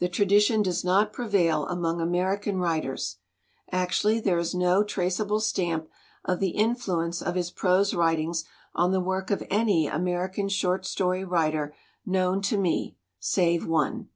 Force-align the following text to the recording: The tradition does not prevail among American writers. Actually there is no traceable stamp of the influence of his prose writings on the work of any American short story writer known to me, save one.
The 0.00 0.08
tradition 0.08 0.62
does 0.62 0.82
not 0.82 1.12
prevail 1.12 1.64
among 1.68 2.00
American 2.00 2.58
writers. 2.58 3.18
Actually 3.70 4.18
there 4.18 4.40
is 4.40 4.52
no 4.52 4.82
traceable 4.82 5.38
stamp 5.38 5.86
of 6.24 6.40
the 6.40 6.50
influence 6.50 7.22
of 7.22 7.36
his 7.36 7.52
prose 7.52 7.94
writings 7.94 8.42
on 8.74 8.90
the 8.90 8.98
work 8.98 9.30
of 9.30 9.44
any 9.50 9.86
American 9.86 10.48
short 10.48 10.84
story 10.84 11.24
writer 11.24 11.76
known 12.04 12.42
to 12.42 12.58
me, 12.58 12.96
save 13.20 13.68
one. 13.68 14.08